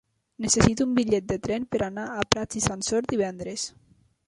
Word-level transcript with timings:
Necessito 0.45 0.85
un 0.87 0.95
bitllet 0.99 1.27
de 1.33 1.37
tren 1.43 1.67
per 1.75 1.83
anar 1.89 2.07
a 2.15 2.25
Prats 2.33 2.59
i 2.63 2.65
Sansor 2.71 3.09
divendres. 3.15 3.71